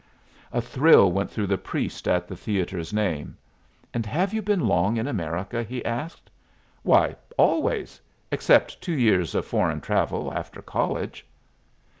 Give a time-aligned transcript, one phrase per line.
[0.51, 3.37] A thrill went through the priest at the theatre's name.
[3.93, 6.27] "And have you been long in America?" he asked.
[6.81, 8.01] "Why, always
[8.31, 11.23] except two years of foreign travel after college."